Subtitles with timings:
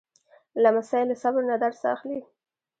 [0.63, 2.19] لمسی له صبر نه درس اخلي.